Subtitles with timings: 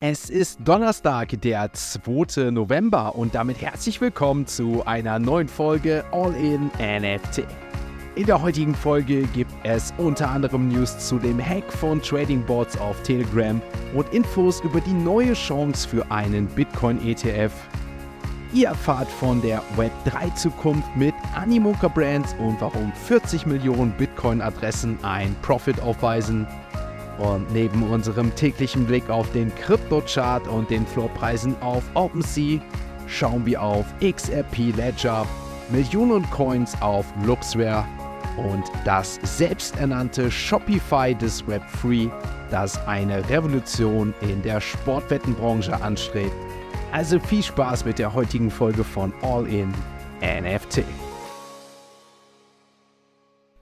[0.00, 2.52] Es ist Donnerstag, der 2.
[2.52, 7.42] November und damit herzlich willkommen zu einer neuen Folge All in NFT.
[8.14, 12.78] In der heutigen Folge gibt es unter anderem News zu dem Hack von Trading Bots
[12.78, 13.60] auf Telegram
[13.92, 17.52] und Infos über die neue Chance für einen Bitcoin ETF.
[18.54, 25.34] Ihr erfahrt von der Web3 Zukunft mit Animoca Brands und warum 40 Millionen Bitcoin-Adressen ein
[25.42, 26.46] Profit aufweisen.
[27.18, 32.60] Und neben unserem täglichen Blick auf den Krypto-Chart und den Floorpreisen auf OpenSea
[33.06, 35.26] schauen wir auf XRP Ledger,
[35.70, 37.84] Millionen Coins auf Luxware
[38.36, 42.10] und das selbsternannte Shopify des Web3,
[42.50, 46.32] das eine Revolution in der Sportwettenbranche anstrebt.
[46.92, 49.74] Also viel Spaß mit der heutigen Folge von All in
[50.22, 50.84] NFT.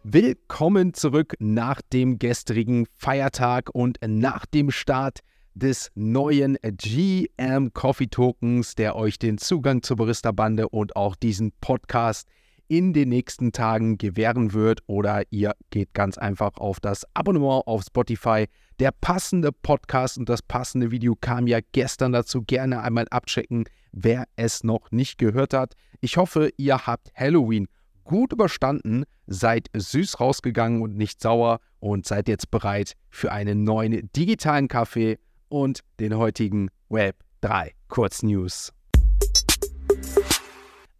[0.09, 5.19] Willkommen zurück nach dem gestrigen Feiertag und nach dem Start
[5.55, 12.29] des neuen GM Coffee Tokens, der euch den Zugang zur Barista-Bande und auch diesen Podcast
[12.69, 14.79] in den nächsten Tagen gewähren wird.
[14.87, 18.47] Oder ihr geht ganz einfach auf das Abonnement auf Spotify.
[18.79, 22.43] Der passende Podcast und das passende Video kam ja gestern dazu.
[22.43, 25.75] Gerne einmal abchecken, wer es noch nicht gehört hat.
[26.01, 27.67] Ich hoffe, ihr habt Halloween
[28.07, 34.09] gut überstanden, seid süß rausgegangen und nicht sauer und seid jetzt bereit für einen neuen
[34.17, 38.73] digitalen Kaffee und den heutigen Web 3 Kurznews.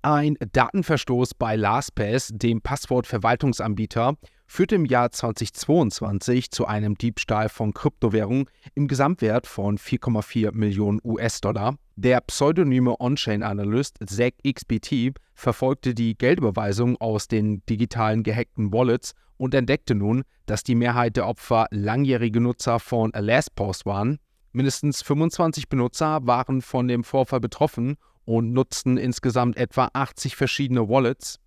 [0.03, 4.15] Ein Datenverstoß bei LastPass, dem Passwortverwaltungsanbieter,
[4.47, 11.77] führte im Jahr 2022 zu einem Diebstahl von Kryptowährungen im Gesamtwert von 4,4 Millionen US-Dollar.
[11.97, 20.23] Der pseudonyme On-Chain-Analyst ZachXBT verfolgte die Geldüberweisung aus den digitalen gehackten Wallets und entdeckte nun,
[20.47, 24.19] dass die Mehrheit der Opfer langjährige Nutzer von LastPass waren.
[24.53, 31.39] Mindestens 25 Benutzer waren von dem Vorfall betroffen und nutzten insgesamt etwa 80 verschiedene Wallets.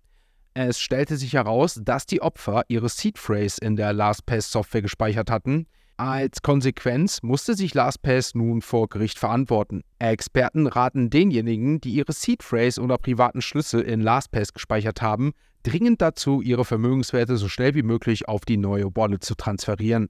[0.54, 5.66] Es stellte sich heraus, dass die Opfer ihre Seed Phrase in der LastPass-Software gespeichert hatten.
[5.96, 9.82] Als Konsequenz musste sich LastPass nun vor Gericht verantworten.
[9.98, 16.02] Experten raten denjenigen, die ihre Seed Phrase oder privaten Schlüssel in LastPass gespeichert haben, dringend
[16.02, 20.08] dazu, ihre Vermögenswerte so schnell wie möglich auf die neue Wallet zu transferieren.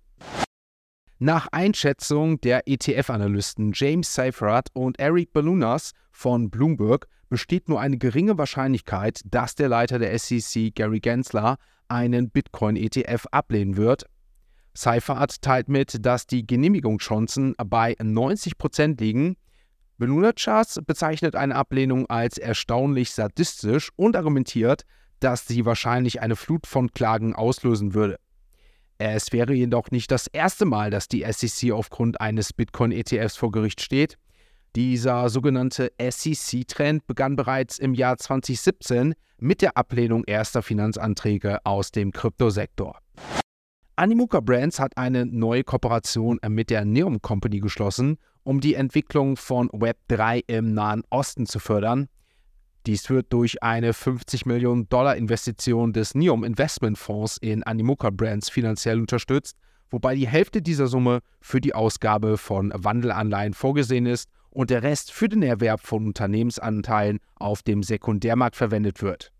[1.18, 8.36] Nach Einschätzung der ETF-Analysten James Seifert und Eric Balunas von Bloomberg besteht nur eine geringe
[8.36, 11.56] Wahrscheinlichkeit, dass der Leiter der SEC, Gary Gensler,
[11.88, 14.04] einen Bitcoin-ETF ablehnen wird.
[14.74, 19.36] Seifert teilt mit, dass die Genehmigungschancen bei 90% liegen.
[19.96, 24.82] Belunachas bezeichnet eine Ablehnung als erstaunlich sadistisch und argumentiert,
[25.18, 28.18] dass sie wahrscheinlich eine Flut von Klagen auslösen würde.
[28.98, 33.80] Es wäre jedoch nicht das erste Mal, dass die SEC aufgrund eines Bitcoin-ETFs vor Gericht
[33.80, 34.16] steht.
[34.76, 42.12] Dieser sogenannte SEC-Trend begann bereits im Jahr 2017 mit der Ablehnung erster Finanzanträge aus dem
[42.12, 42.98] Kryptosektor.
[43.97, 49.69] Animoca Brands hat eine neue Kooperation mit der Neum Company geschlossen, um die Entwicklung von
[49.70, 52.06] Web3 im Nahen Osten zu fördern.
[52.86, 58.48] Dies wird durch eine 50 Millionen Dollar Investition des NIOM Investment Fonds in Animoca Brands
[58.48, 59.56] finanziell unterstützt,
[59.91, 65.12] wobei die Hälfte dieser Summe für die Ausgabe von Wandelanleihen vorgesehen ist und der Rest
[65.12, 69.32] für den Erwerb von Unternehmensanteilen auf dem Sekundärmarkt verwendet wird.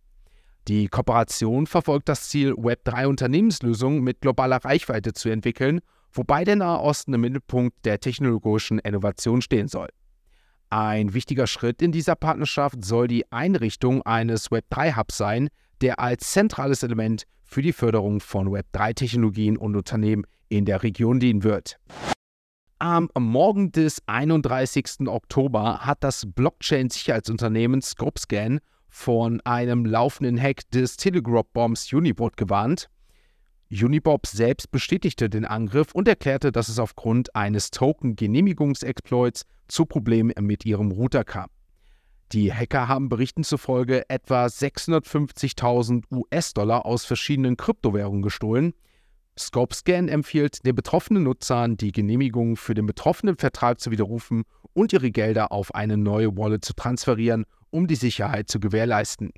[0.69, 5.81] Die Kooperation verfolgt das Ziel, Web3-Unternehmenslösungen mit globaler Reichweite zu entwickeln,
[6.13, 9.89] wobei der Nahe Osten im Mittelpunkt der technologischen Innovation stehen soll.
[10.69, 15.49] Ein wichtiger Schritt in dieser Partnerschaft soll die Einrichtung eines Web3-Hubs sein,
[15.81, 21.43] der als zentrales Element für die Förderung von Web3-Technologien und Unternehmen in der Region dienen
[21.43, 21.79] wird.
[22.83, 25.07] Am Morgen des 31.
[25.07, 32.89] Oktober hat das Blockchain-Sicherheitsunternehmen Scopescan von einem laufenden Hack des Telegraph-Bombs Unibot gewarnt.
[33.71, 40.65] Unibob selbst bestätigte den Angriff und erklärte, dass es aufgrund eines Token-Genehmigungsexploits zu Problemen mit
[40.65, 41.51] ihrem Router kam.
[42.33, 48.73] Die Hacker haben Berichten zufolge etwa 650.000 US-Dollar aus verschiedenen Kryptowährungen gestohlen.
[49.41, 55.11] ScopeScan empfiehlt den betroffenen Nutzern, die Genehmigung für den betroffenen Vertrag zu widerrufen und ihre
[55.11, 59.33] Gelder auf eine neue Wallet zu transferieren, um die Sicherheit zu gewährleisten.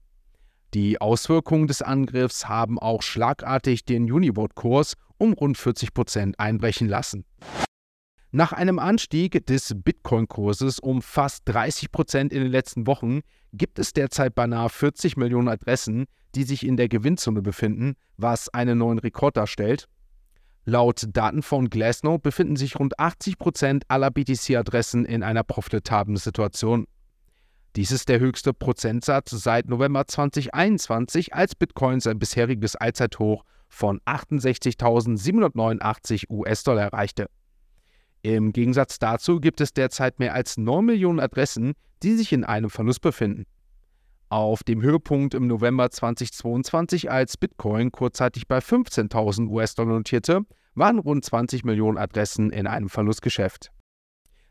[0.75, 7.25] Die Auswirkungen des Angriffs haben auch schlagartig den Unibot-Kurs um rund 40 Prozent einbrechen lassen.
[8.35, 13.21] Nach einem Anstieg des Bitcoin-Kurses um fast 30 Prozent in den letzten Wochen
[13.53, 18.79] gibt es derzeit beinahe 40 Millionen Adressen, die sich in der Gewinnzone befinden, was einen
[18.79, 19.87] neuen Rekord darstellt.
[20.65, 26.87] Laut Daten von Glassnode befinden sich rund 80% aller BTC-Adressen in einer profitablen Situation.
[27.75, 36.31] Dies ist der höchste Prozentsatz seit November 2021, als Bitcoin sein bisheriges Allzeithoch von 68.789
[36.31, 37.27] US-Dollar erreichte.
[38.21, 41.73] Im Gegensatz dazu gibt es derzeit mehr als 9 Millionen Adressen,
[42.05, 43.47] die sich in einem Verlust befinden.
[44.33, 51.23] Auf dem Höhepunkt im November 2022, als Bitcoin kurzzeitig bei 15.000 US-Dollar notierte, waren rund
[51.23, 53.73] 20 Millionen Adressen in einem Verlustgeschäft.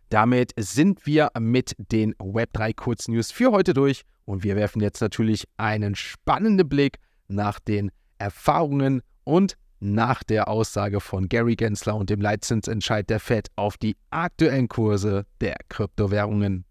[0.10, 5.46] Damit sind wir mit den Web3 Kurznews für heute durch und wir werfen jetzt natürlich
[5.58, 7.90] einen spannenden Blick nach den
[8.20, 13.98] Erfahrungen und nach der Aussage von Gary Gensler und dem Leitzinsentscheid der Fed auf die
[14.12, 16.66] aktuellen Kurse der Kryptowährungen.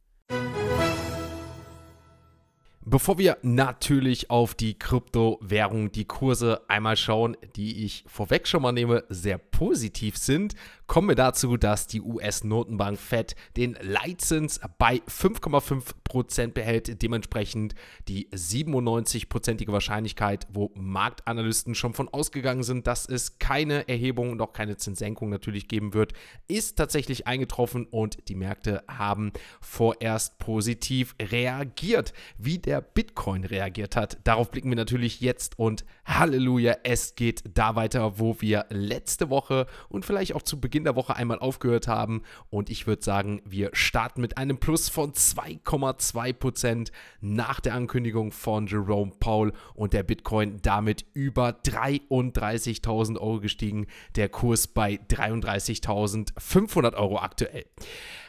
[2.90, 8.72] Bevor wir natürlich auf die Kryptowährung, die Kurse einmal schauen, die ich vorweg schon mal
[8.72, 10.56] nehme, sehr positiv sind,
[10.88, 17.76] kommen wir dazu, dass die US-Notenbank Fed den Leitzins bei 5,5% behält, dementsprechend
[18.08, 24.52] die 97%ige Wahrscheinlichkeit, wo Marktanalysten schon von ausgegangen sind, dass es keine Erhebung und auch
[24.52, 26.12] keine Zinssenkung natürlich geben wird,
[26.48, 32.12] ist tatsächlich eingetroffen und die Märkte haben vorerst positiv reagiert.
[32.36, 37.76] Wie der Bitcoin reagiert hat, darauf blicken wir natürlich jetzt und Halleluja, es geht da
[37.76, 42.22] weiter, wo wir letzte Woche und vielleicht auch zu Beginn der Woche einmal aufgehört haben.
[42.50, 46.90] Und ich würde sagen, wir starten mit einem Plus von 2,2%
[47.20, 53.86] nach der Ankündigung von Jerome Paul und der Bitcoin damit über 33.000 Euro gestiegen.
[54.16, 57.64] Der Kurs bei 33.500 Euro aktuell.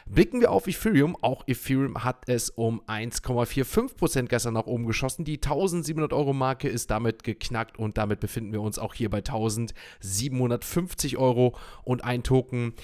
[0.06, 1.16] Blicken wir auf Ethereum.
[1.20, 5.24] Auch Ethereum hat es um 1,45% gestern nach oben geschossen.
[5.24, 9.18] Die 1700 Euro Marke ist damit geknackt und damit befinden wir uns auch hier bei
[9.18, 12.74] 1750 Euro und ein Token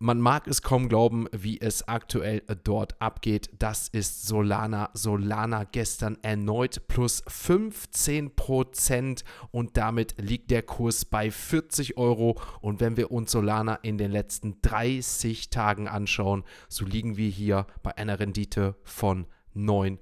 [0.00, 3.50] man mag es kaum glauben, wie es aktuell dort abgeht.
[3.58, 4.90] Das ist Solana.
[4.94, 12.40] Solana gestern erneut plus 15% und damit liegt der Kurs bei 40 Euro.
[12.60, 17.66] Und wenn wir uns Solana in den letzten 30 Tagen anschauen, so liegen wir hier
[17.82, 19.98] bei einer Rendite von 9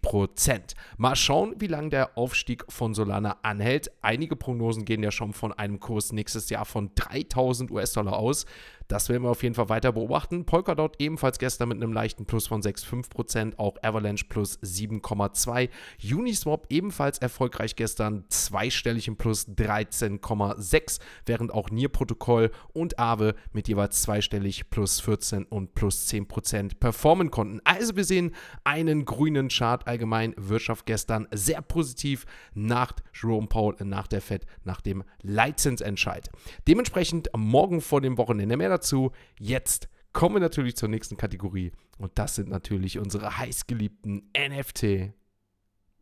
[0.00, 0.74] Prozent.
[0.96, 3.90] Mal schauen, wie lange der Aufstieg von Solana anhält.
[4.02, 8.46] Einige Prognosen gehen ja schon von einem Kurs nächstes Jahr von 3000 US-Dollar aus.
[8.90, 10.46] Das werden wir auf jeden Fall weiter beobachten.
[10.46, 15.68] Polkadot ebenfalls gestern mit einem leichten Plus von 6,5%, auch Avalanche plus 7,2%.
[16.12, 24.02] Uniswap ebenfalls erfolgreich gestern, zweistellig im Plus 13,6%, während auch Nier-Protokoll und Aave mit jeweils
[24.02, 27.60] zweistellig plus 14 und plus 10% performen konnten.
[27.62, 28.34] Also wir sehen
[28.64, 32.24] einen grünen Chart allgemein, Wirtschaft gestern sehr positiv
[32.54, 36.30] nach Jerome Paul, nach der Fed, nach dem Leitzinsentscheid.
[36.66, 39.12] Dementsprechend morgen vor dem Wochenende mehr dazu.
[39.38, 45.12] Jetzt kommen wir natürlich zur nächsten Kategorie und das sind natürlich unsere heißgeliebten NFT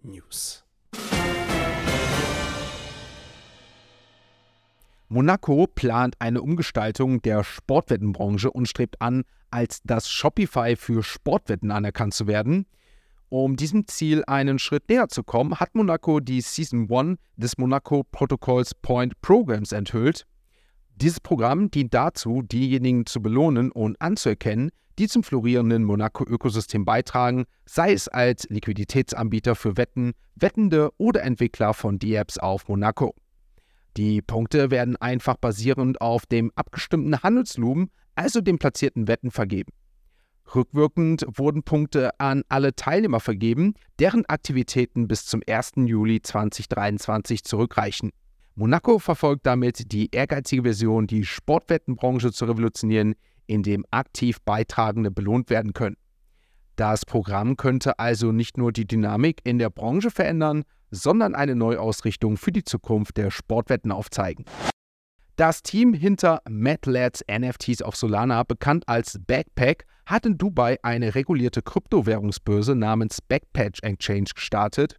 [0.03, 0.65] News.
[5.11, 12.13] Monaco plant eine Umgestaltung der Sportwettenbranche und strebt an, als das Shopify für Sportwetten anerkannt
[12.13, 12.67] zu werden.
[13.31, 18.03] Um diesem Ziel einen Schritt näher zu kommen, hat Monaco die Season 1 des Monaco
[18.11, 20.25] Protocols Point Programs enthüllt.
[20.97, 27.93] Dieses Programm dient dazu, diejenigen zu belohnen und anzuerkennen, die zum florierenden Monaco-Ökosystem beitragen, sei
[27.93, 33.15] es als Liquiditätsanbieter für Wetten, Wettende oder Entwickler von D-Apps auf Monaco.
[33.99, 39.73] Die Punkte werden einfach basierend auf dem abgestimmten Handelslumen, also den platzierten Wetten, vergeben.
[40.55, 45.73] Rückwirkend wurden Punkte an alle Teilnehmer vergeben, deren Aktivitäten bis zum 1.
[45.77, 48.11] Juli 2023 zurückreichen.
[48.55, 53.15] Monaco verfolgt damit die ehrgeizige Version, die Sportwettenbranche zu revolutionieren,
[53.47, 55.97] indem aktiv Beitragende belohnt werden können.
[56.77, 62.37] Das Programm könnte also nicht nur die Dynamik in der Branche verändern, sondern eine Neuausrichtung
[62.37, 64.45] für die Zukunft der Sportwetten aufzeigen.
[65.39, 71.63] Das Team hinter MadLads NFTs auf Solana, bekannt als Backpack, hat in Dubai eine regulierte
[71.63, 74.99] Kryptowährungsbörse namens Backpatch Exchange gestartet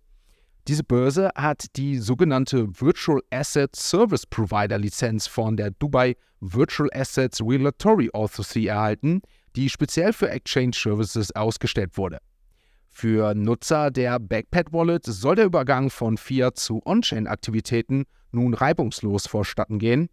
[0.70, 7.42] diese Börse hat die sogenannte Virtual Asset Service Provider Lizenz von der Dubai Virtual Assets
[7.42, 9.24] Regulatory Authority erhalten,
[9.56, 12.20] die speziell für Exchange Services ausgestellt wurde.
[12.88, 19.80] Für Nutzer der Backpad Wallet soll der Übergang von Fiat zu On-Chain-Aktivitäten nun reibungslos vorstatten
[19.80, 20.10] gehen.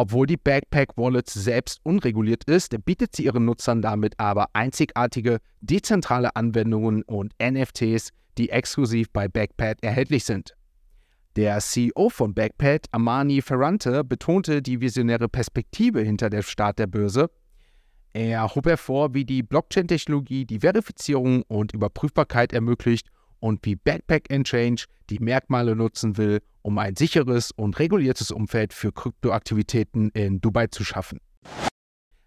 [0.00, 6.36] Obwohl die Backpack Wallet selbst unreguliert ist, bietet sie ihren Nutzern damit aber einzigartige, dezentrale
[6.36, 10.54] Anwendungen und NFTs, die exklusiv bei Backpad erhältlich sind.
[11.34, 17.28] Der CEO von Backpad, Amani Ferrante, betonte die visionäre Perspektive hinter der Start der Börse.
[18.12, 23.08] Er hob hervor, wie die Blockchain-Technologie die Verifizierung und Überprüfbarkeit ermöglicht
[23.40, 28.92] und wie Backpack Change die Merkmale nutzen will, um ein sicheres und reguliertes Umfeld für
[28.92, 31.20] Kryptoaktivitäten in Dubai zu schaffen.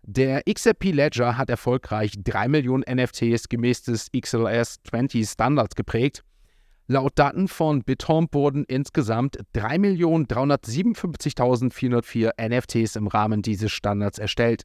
[0.04, 6.24] Der XRP Ledger hat erfolgreich 3 Millionen NFTs gemäß des XLS 20 Standards geprägt.
[6.88, 14.64] Laut Daten von Bithorn wurden insgesamt 3.357.404 NFTs im Rahmen dieses Standards erstellt.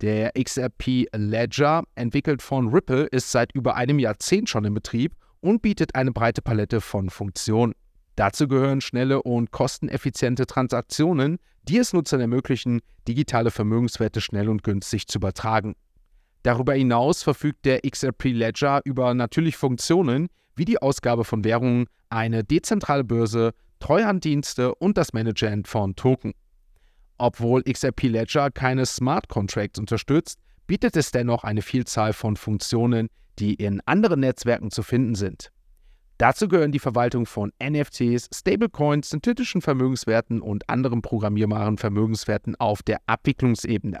[0.00, 5.62] Der XRP Ledger, entwickelt von Ripple, ist seit über einem Jahrzehnt schon in Betrieb und
[5.62, 7.74] bietet eine breite Palette von Funktionen.
[8.16, 15.06] Dazu gehören schnelle und kosteneffiziente Transaktionen, die es Nutzern ermöglichen, digitale Vermögenswerte schnell und günstig
[15.06, 15.74] zu übertragen.
[16.42, 22.44] Darüber hinaus verfügt der XRP Ledger über natürlich Funktionen wie die Ausgabe von Währungen, eine
[22.44, 26.34] dezentrale Börse, Treuhanddienste und das Managen von Token.
[27.16, 33.08] Obwohl XRP Ledger keine Smart Contracts unterstützt, bietet es dennoch eine Vielzahl von Funktionen,
[33.40, 35.50] die in anderen Netzwerken zu finden sind.
[36.18, 42.98] Dazu gehören die Verwaltung von NFTs, Stablecoins, synthetischen Vermögenswerten und anderen programmierbaren Vermögenswerten auf der
[43.06, 44.00] Abwicklungsebene.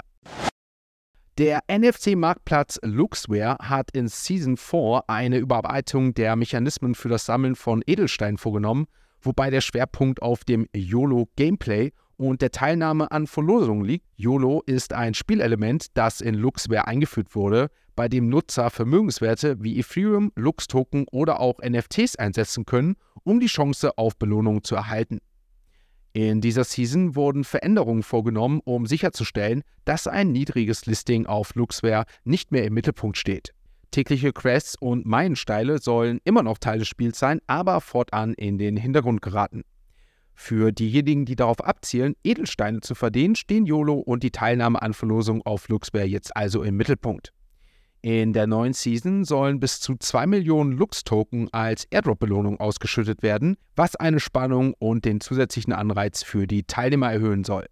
[1.38, 7.82] Der NFC-Marktplatz Luxware hat in Season 4 eine Überarbeitung der Mechanismen für das Sammeln von
[7.86, 8.86] Edelsteinen vorgenommen,
[9.22, 14.04] wobei der Schwerpunkt auf dem YOLO-Gameplay und der Teilnahme an Verlosungen liegt.
[14.14, 20.30] YOLO ist ein Spielelement, das in Luxware eingeführt wurde, bei dem Nutzer Vermögenswerte wie Ethereum,
[20.36, 25.20] Lux-Token oder auch NFTs einsetzen können, um die Chance auf Belohnung zu erhalten.
[26.12, 32.52] In dieser Season wurden Veränderungen vorgenommen, um sicherzustellen, dass ein niedriges Listing auf Luxware nicht
[32.52, 33.54] mehr im Mittelpunkt steht.
[33.92, 38.76] Tägliche Quests und Meilensteine sollen immer noch Teil des Spiels sein, aber fortan in den
[38.76, 39.62] Hintergrund geraten.
[40.42, 45.42] Für diejenigen, die darauf abzielen, Edelsteine zu verdienen, stehen YOLO und die Teilnahme an Verlosungen
[45.44, 47.34] auf Luxware jetzt also im Mittelpunkt.
[48.00, 53.96] In der neuen Season sollen bis zu 2 Millionen Lux-Token als Airdrop-Belohnung ausgeschüttet werden, was
[53.96, 57.66] eine Spannung und den zusätzlichen Anreiz für die Teilnehmer erhöhen soll.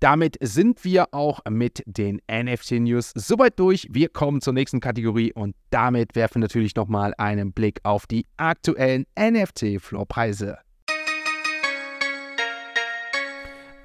[0.00, 3.86] Damit sind wir auch mit den NFT-News soweit durch.
[3.90, 8.24] Wir kommen zur nächsten Kategorie und damit werfen wir natürlich nochmal einen Blick auf die
[8.38, 10.56] aktuellen NFT-Floorpreise.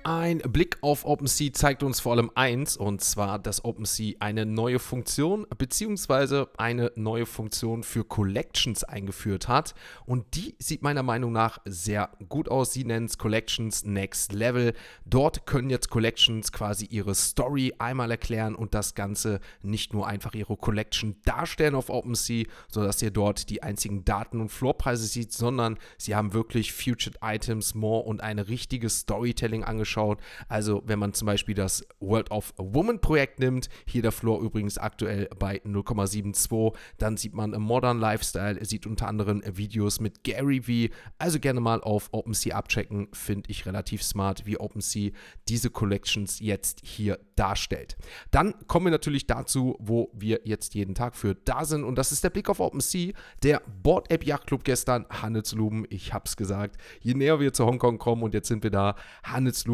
[0.06, 4.80] Ein Blick auf OpenSea zeigt uns vor allem eins, und zwar, dass OpenSea eine neue
[4.80, 6.48] Funktion bzw.
[6.58, 9.74] eine neue Funktion für Collections eingeführt hat.
[10.06, 12.74] Und die sieht meiner Meinung nach sehr gut aus.
[12.74, 14.74] Sie nennen es Collections Next Level.
[15.06, 20.34] Dort können jetzt Collections quasi ihre Story einmal erklären und das Ganze nicht nur einfach
[20.34, 25.78] ihre Collection darstellen auf OpenSea, sodass ihr dort die einzigen Daten und Floorpreise seht, sondern
[25.98, 30.20] sie haben wirklich Futured Items, More und eine richtige Storytelling angeschaut angeschaut.
[30.48, 34.78] Also wenn man zum Beispiel das World of Woman Projekt nimmt, hier der Floor übrigens
[34.78, 40.94] aktuell bei 0,72, dann sieht man Modern Lifestyle, sieht unter anderem Videos mit Gary V.
[41.18, 45.12] Also gerne mal auf OpenSea abchecken, finde ich relativ smart, wie OpenSea
[45.48, 47.96] diese Collections jetzt hier darstellt.
[48.32, 52.12] Dann kommen wir natürlich dazu, wo wir jetzt jeden Tag für da sind und das
[52.12, 56.78] ist der Blick auf OpenSea, der Board App Yacht Club gestern, Handelslumen, ich hab's gesagt,
[57.02, 58.96] je näher wir zu Hongkong kommen und jetzt sind wir da,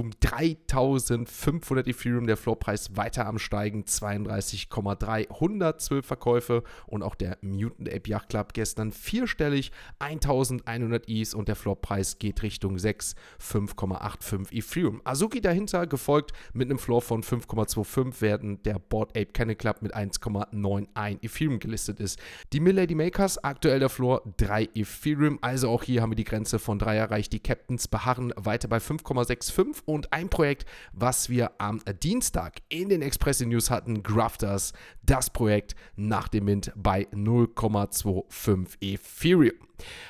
[0.09, 7.89] Handelslumen 3500 Ethereum, der Floorpreis weiter am Steigen, 32,3, 112 Verkäufe und auch der Mutant
[7.89, 15.01] Ape Yacht Club gestern vierstellig, 1100 Is und der Floorpreis geht Richtung 6, 5,85 Ethereum.
[15.03, 19.95] Azuki dahinter gefolgt mit einem Floor von 5,25, während der Board Ape Kennel Club mit
[19.95, 22.19] 1,91 Ethereum gelistet ist.
[22.53, 26.59] Die Milady Makers, aktuell der Floor 3 Ethereum, also auch hier haben wir die Grenze
[26.59, 27.33] von 3 erreicht.
[27.33, 32.87] Die Captains beharren weiter bei 5,65 und und ein Projekt, was wir am Dienstag in
[32.87, 34.71] den Express News hatten, Grafters,
[35.03, 39.57] das Projekt nach dem Mint bei 0,25 Ethereum.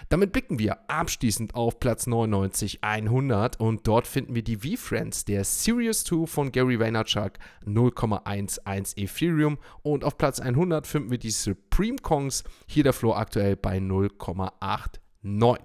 [0.10, 5.44] Damit blicken wir abschließend auf Platz 99 100 und dort finden wir die V-Friends, der
[5.44, 7.34] Series 2 von Gary Vaynerchuk
[7.66, 13.56] 0,11 Ethereum und auf Platz 100 finden wir die Supreme Kongs, hier der Floor aktuell
[13.56, 15.58] bei 0,89.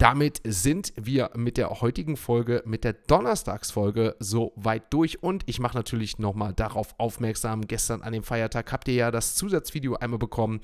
[0.00, 5.60] Damit sind wir mit der heutigen Folge, mit der Donnerstagsfolge so weit durch und ich
[5.60, 7.66] mache natürlich nochmal darauf aufmerksam.
[7.66, 10.62] Gestern an dem Feiertag habt ihr ja das Zusatzvideo einmal bekommen.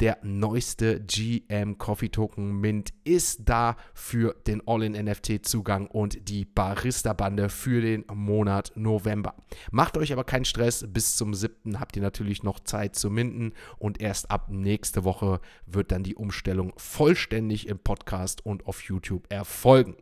[0.00, 7.82] Der neueste GM Coffee Token Mint ist da für den All-in-NFT-Zugang und die Barista-Bande für
[7.82, 9.34] den Monat November.
[9.70, 10.86] Macht euch aber keinen Stress.
[10.88, 11.78] Bis zum 7.
[11.78, 16.14] habt ihr natürlich noch Zeit zu minden und erst ab nächste Woche wird dann die
[16.14, 19.96] Umstellung vollständig im Podcast und auf auf YouTube erfolgen.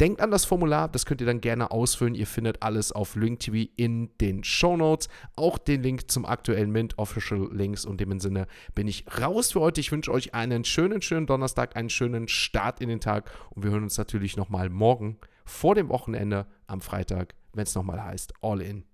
[0.00, 2.14] Denkt an das Formular, das könnt ihr dann gerne ausfüllen.
[2.14, 5.08] Ihr findet alles auf LinkTV in den Show Notes.
[5.36, 7.84] Auch den Link zum aktuellen Mint Official Links.
[7.84, 9.80] Und dem Sinne bin ich raus für heute.
[9.80, 13.30] Ich wünsche euch einen schönen, schönen Donnerstag, einen schönen Start in den Tag.
[13.50, 18.02] Und wir hören uns natürlich nochmal morgen vor dem Wochenende am Freitag, wenn es nochmal
[18.02, 18.84] heißt All in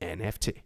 [0.00, 0.65] NFT.